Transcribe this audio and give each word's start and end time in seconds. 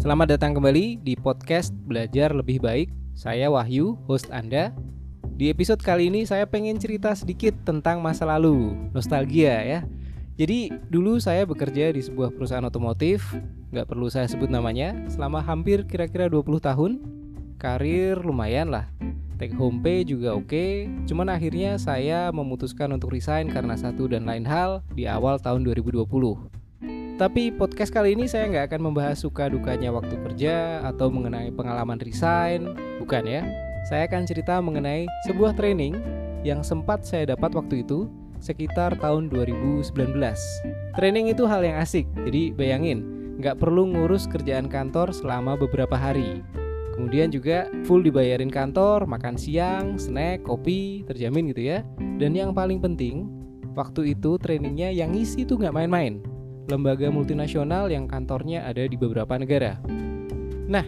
Selamat 0.00 0.32
datang 0.32 0.56
kembali 0.56 1.04
di 1.04 1.12
podcast 1.12 1.76
Belajar 1.84 2.32
Lebih 2.32 2.56
Baik. 2.64 2.88
Saya 3.12 3.52
Wahyu, 3.52 4.00
host 4.08 4.32
Anda. 4.32 4.72
Di 5.36 5.52
episode 5.52 5.84
kali 5.84 6.08
ini 6.08 6.24
saya 6.24 6.48
pengen 6.48 6.80
cerita 6.80 7.12
sedikit 7.12 7.52
tentang 7.68 8.00
masa 8.00 8.24
lalu, 8.24 8.72
nostalgia 8.96 9.60
ya. 9.60 9.84
Jadi 10.40 10.72
dulu 10.88 11.20
saya 11.20 11.44
bekerja 11.44 11.92
di 11.92 12.00
sebuah 12.00 12.32
perusahaan 12.32 12.64
otomotif, 12.64 13.28
nggak 13.76 13.92
perlu 13.92 14.08
saya 14.08 14.24
sebut 14.24 14.48
namanya, 14.48 14.96
selama 15.12 15.44
hampir 15.44 15.84
kira-kira 15.84 16.32
20 16.32 16.64
tahun. 16.64 17.04
Karir 17.60 18.24
lumayan 18.24 18.72
lah, 18.72 18.88
take 19.36 19.52
home 19.52 19.84
pay 19.84 20.00
juga 20.00 20.32
oke, 20.32 20.88
cuman 21.12 21.28
akhirnya 21.28 21.76
saya 21.76 22.32
memutuskan 22.32 22.88
untuk 22.96 23.12
resign 23.12 23.52
karena 23.52 23.76
satu 23.76 24.08
dan 24.08 24.24
lain 24.24 24.48
hal 24.48 24.80
di 24.96 25.04
awal 25.04 25.36
tahun 25.36 25.60
2020. 25.68 26.59
Tapi 27.20 27.52
podcast 27.52 27.92
kali 27.92 28.16
ini 28.16 28.24
saya 28.24 28.48
nggak 28.48 28.72
akan 28.72 28.80
membahas 28.80 29.20
suka 29.20 29.52
dukanya 29.52 29.92
waktu 29.92 30.16
kerja 30.24 30.80
atau 30.88 31.12
mengenai 31.12 31.52
pengalaman 31.52 32.00
resign, 32.00 32.72
bukan 32.96 33.28
ya. 33.28 33.44
Saya 33.92 34.08
akan 34.08 34.24
cerita 34.24 34.56
mengenai 34.64 35.04
sebuah 35.28 35.52
training 35.52 36.00
yang 36.48 36.64
sempat 36.64 37.04
saya 37.04 37.36
dapat 37.36 37.52
waktu 37.52 37.84
itu 37.84 38.08
sekitar 38.40 38.96
tahun 39.04 39.28
2019. 39.28 39.92
Training 40.96 41.28
itu 41.28 41.44
hal 41.44 41.60
yang 41.60 41.76
asik, 41.76 42.08
jadi 42.24 42.56
bayangin, 42.56 43.04
nggak 43.36 43.60
perlu 43.60 43.92
ngurus 43.92 44.24
kerjaan 44.24 44.72
kantor 44.72 45.12
selama 45.12 45.60
beberapa 45.60 46.00
hari. 46.00 46.40
Kemudian 46.96 47.28
juga 47.28 47.68
full 47.84 48.00
dibayarin 48.00 48.48
kantor, 48.48 49.04
makan 49.04 49.36
siang, 49.36 50.00
snack, 50.00 50.40
kopi, 50.48 51.04
terjamin 51.04 51.52
gitu 51.52 51.68
ya. 51.68 51.84
Dan 52.16 52.32
yang 52.32 52.56
paling 52.56 52.80
penting, 52.80 53.28
waktu 53.76 54.16
itu 54.16 54.40
trainingnya 54.40 54.88
yang 54.88 55.12
ngisi 55.12 55.44
tuh 55.44 55.60
nggak 55.60 55.76
main-main 55.76 56.29
lembaga 56.70 57.10
multinasional 57.10 57.90
yang 57.90 58.06
kantornya 58.06 58.62
ada 58.62 58.86
di 58.86 58.94
beberapa 58.94 59.34
negara. 59.34 59.82
Nah, 60.70 60.86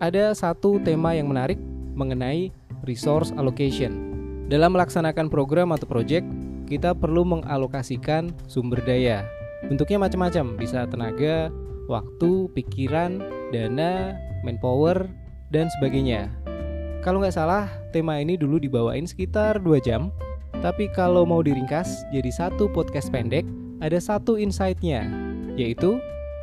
ada 0.00 0.32
satu 0.32 0.80
tema 0.80 1.12
yang 1.12 1.28
menarik 1.28 1.60
mengenai 1.92 2.48
resource 2.88 3.30
allocation. 3.36 4.08
Dalam 4.48 4.72
melaksanakan 4.72 5.28
program 5.28 5.76
atau 5.76 5.84
project, 5.84 6.24
kita 6.64 6.96
perlu 6.96 7.28
mengalokasikan 7.28 8.32
sumber 8.48 8.80
daya. 8.80 9.28
Bentuknya 9.68 10.00
macam-macam, 10.00 10.56
bisa 10.56 10.88
tenaga, 10.88 11.52
waktu, 11.92 12.48
pikiran, 12.56 13.20
dana, 13.52 14.16
manpower, 14.40 15.04
dan 15.52 15.68
sebagainya. 15.76 16.32
Kalau 17.04 17.20
nggak 17.20 17.36
salah, 17.36 17.68
tema 17.92 18.20
ini 18.20 18.36
dulu 18.40 18.56
dibawain 18.56 19.04
sekitar 19.04 19.60
2 19.60 19.80
jam, 19.84 20.08
tapi 20.64 20.88
kalau 20.92 21.22
mau 21.28 21.44
diringkas 21.44 22.08
jadi 22.10 22.30
satu 22.32 22.68
podcast 22.72 23.12
pendek, 23.12 23.44
ada 23.78 23.98
satu 23.98 24.38
insight-nya, 24.38 25.06
yaitu 25.54 25.98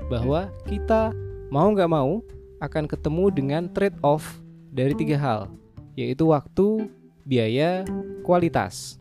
bahwa 0.07 0.51
kita 0.67 1.11
mau 1.51 1.71
nggak 1.71 1.91
mau 1.91 2.23
akan 2.63 2.87
ketemu 2.87 3.25
dengan 3.31 3.63
trade-off 3.71 4.39
dari 4.71 4.95
tiga 4.95 5.19
hal, 5.19 5.51
yaitu 5.95 6.31
waktu, 6.31 6.87
biaya, 7.27 7.83
kualitas. 8.23 8.99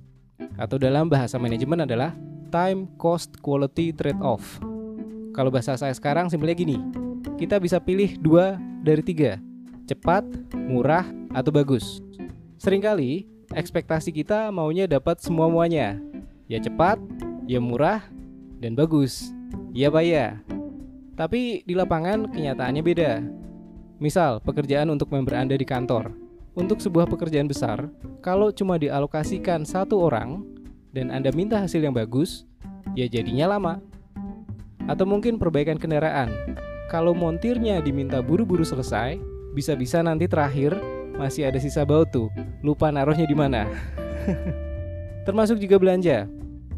Atau 0.58 0.78
dalam 0.78 1.06
bahasa 1.10 1.38
manajemen 1.38 1.86
adalah 1.86 2.14
time, 2.50 2.86
cost, 2.98 3.38
quality, 3.42 3.90
trade-off. 3.90 4.62
Kalau 5.34 5.50
bahasa 5.50 5.74
saya 5.74 5.94
sekarang 5.94 6.30
simpelnya 6.30 6.54
gini, 6.54 6.78
kita 7.34 7.58
bisa 7.58 7.82
pilih 7.82 8.14
dua 8.22 8.54
dari 8.86 9.02
tiga, 9.02 9.42
cepat, 9.90 10.22
murah, 10.54 11.06
atau 11.34 11.50
bagus. 11.50 11.98
Seringkali 12.62 13.26
ekspektasi 13.50 14.14
kita 14.14 14.54
maunya 14.54 14.86
dapat 14.86 15.18
semua-muanya, 15.18 15.98
ya 16.46 16.62
cepat, 16.62 17.02
ya 17.50 17.58
murah, 17.58 18.06
dan 18.64 18.72
bagus. 18.72 19.28
Iya 19.76 19.92
Pak 19.92 20.04
ya. 20.08 20.40
Tapi 21.20 21.60
di 21.68 21.76
lapangan 21.76 22.32
kenyataannya 22.32 22.80
beda. 22.80 23.12
Misal, 24.00 24.40
pekerjaan 24.40 24.88
untuk 24.88 25.12
member 25.12 25.36
Anda 25.36 25.60
di 25.60 25.68
kantor. 25.68 26.16
Untuk 26.56 26.80
sebuah 26.80 27.04
pekerjaan 27.06 27.46
besar, 27.46 27.92
kalau 28.24 28.48
cuma 28.50 28.80
dialokasikan 28.80 29.68
satu 29.68 30.00
orang 30.00 30.42
dan 30.96 31.12
Anda 31.12 31.30
minta 31.36 31.60
hasil 31.60 31.84
yang 31.84 31.92
bagus, 31.94 32.48
ya 32.96 33.04
jadinya 33.04 33.54
lama. 33.54 33.84
Atau 34.88 35.04
mungkin 35.04 35.36
perbaikan 35.36 35.76
kendaraan. 35.76 36.32
Kalau 36.88 37.14
montirnya 37.14 37.78
diminta 37.84 38.22
buru-buru 38.24 38.64
selesai, 38.66 39.18
bisa-bisa 39.54 40.02
nanti 40.02 40.26
terakhir 40.26 40.74
masih 41.14 41.46
ada 41.46 41.58
sisa 41.62 41.86
bau 41.86 42.02
tuh. 42.02 42.30
Lupa 42.62 42.90
naruhnya 42.90 43.26
di 43.26 43.36
mana. 43.38 43.66
Termasuk 45.26 45.62
juga 45.62 45.78
belanja. 45.78 46.26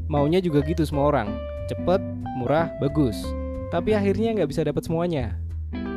Maunya 0.06 0.38
juga 0.38 0.62
gitu 0.62 0.86
semua 0.86 1.10
orang 1.10 1.55
cepet, 1.68 2.00
murah, 2.38 2.70
bagus. 2.78 3.18
Tapi 3.74 3.92
akhirnya 3.92 4.34
nggak 4.38 4.50
bisa 4.50 4.62
dapat 4.62 4.86
semuanya. 4.86 5.34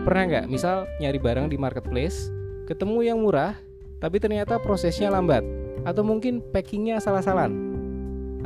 Pernah 0.05 0.23
nggak, 0.25 0.45
misal 0.49 0.89
nyari 0.97 1.19
barang 1.21 1.53
di 1.53 1.57
marketplace, 1.59 2.33
ketemu 2.65 3.13
yang 3.13 3.19
murah, 3.21 3.53
tapi 3.99 4.17
ternyata 4.17 4.57
prosesnya 4.57 5.11
lambat, 5.11 5.43
atau 5.83 6.01
mungkin 6.01 6.39
packingnya 6.53 6.97
salah-salah. 7.03 7.51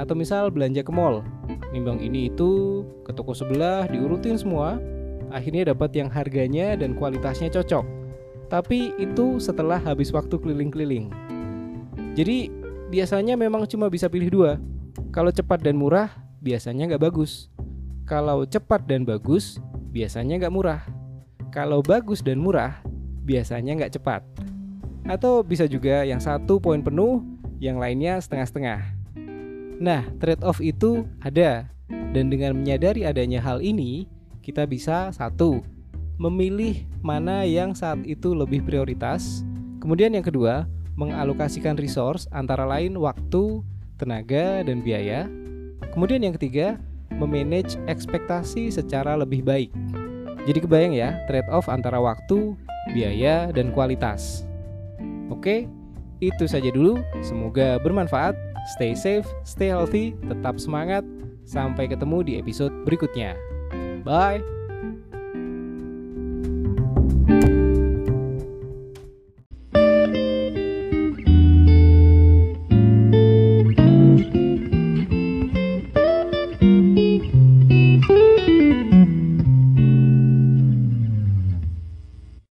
Atau 0.01 0.17
misal 0.17 0.49
belanja 0.49 0.81
ke 0.81 0.89
mall, 0.89 1.21
nimbang 1.69 2.01
ini 2.01 2.33
itu 2.33 2.81
ke 3.05 3.13
toko 3.13 3.37
sebelah 3.37 3.85
diurutin 3.85 4.39
semua, 4.39 4.81
akhirnya 5.29 5.73
dapat 5.73 5.93
yang 5.93 6.09
harganya 6.09 6.73
dan 6.73 6.97
kualitasnya 6.97 7.53
cocok. 7.53 7.85
Tapi 8.49 8.93
itu 9.01 9.37
setelah 9.37 9.81
habis 9.81 10.13
waktu 10.13 10.37
keliling-keliling. 10.37 11.09
Jadi 12.13 12.49
biasanya 12.93 13.33
memang 13.33 13.65
cuma 13.65 13.89
bisa 13.89 14.05
pilih 14.05 14.29
dua. 14.29 14.51
Kalau 15.09 15.33
cepat 15.33 15.65
dan 15.65 15.77
murah, 15.77 16.09
biasanya 16.43 16.91
nggak 16.91 17.03
bagus. 17.07 17.47
Kalau 18.03 18.43
cepat 18.43 18.83
dan 18.83 19.07
bagus, 19.07 19.63
biasanya 19.95 20.43
nggak 20.43 20.53
murah. 20.53 20.83
Kalau 21.55 21.79
bagus 21.79 22.19
dan 22.19 22.43
murah, 22.43 22.83
biasanya 23.23 23.79
nggak 23.79 23.95
cepat. 23.95 24.21
Atau 25.07 25.39
bisa 25.41 25.63
juga 25.71 26.03
yang 26.03 26.19
satu 26.19 26.59
poin 26.59 26.83
penuh, 26.83 27.23
yang 27.63 27.79
lainnya 27.79 28.19
setengah-setengah. 28.19 28.83
Nah, 29.79 30.03
trade-off 30.19 30.59
itu 30.59 31.07
ada. 31.23 31.71
Dan 32.13 32.29
dengan 32.29 32.59
menyadari 32.59 33.07
adanya 33.07 33.41
hal 33.41 33.63
ini, 33.63 34.05
kita 34.43 34.67
bisa 34.67 35.09
satu, 35.15 35.63
memilih 36.19 36.85
mana 37.01 37.47
yang 37.47 37.73
saat 37.73 38.03
itu 38.03 38.35
lebih 38.35 38.61
prioritas. 38.67 39.41
Kemudian 39.81 40.13
yang 40.13 40.23
kedua, 40.23 40.67
mengalokasikan 40.93 41.79
resource 41.79 42.29
antara 42.29 42.67
lain 42.69 42.99
waktu, 42.99 43.65
tenaga, 43.97 44.61
dan 44.61 44.85
biaya 44.85 45.25
Kemudian 45.91 46.23
yang 46.23 46.35
ketiga, 46.39 46.79
memanage 47.11 47.75
ekspektasi 47.91 48.71
secara 48.71 49.19
lebih 49.19 49.43
baik. 49.43 49.69
Jadi 50.43 50.59
kebayang 50.63 50.93
ya, 50.95 51.23
trade-off 51.27 51.71
antara 51.71 51.99
waktu, 51.99 52.55
biaya, 52.91 53.51
dan 53.55 53.71
kualitas. 53.71 54.43
Oke, 55.31 55.67
itu 56.19 56.43
saja 56.47 56.67
dulu. 56.71 56.99
Semoga 57.23 57.79
bermanfaat. 57.79 58.35
Stay 58.75 58.95
safe, 58.95 59.27
stay 59.43 59.71
healthy, 59.71 60.15
tetap 60.27 60.59
semangat. 60.59 61.03
Sampai 61.43 61.91
ketemu 61.91 62.23
di 62.23 62.33
episode 62.39 62.71
berikutnya. 62.87 63.35
Bye. 64.07 64.62